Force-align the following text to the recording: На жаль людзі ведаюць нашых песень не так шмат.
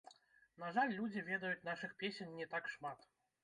На 0.63 0.71
жаль 0.77 0.93
людзі 1.01 1.23
ведаюць 1.29 1.67
нашых 1.69 1.95
песень 2.03 2.35
не 2.41 2.51
так 2.55 2.75
шмат. 2.77 3.11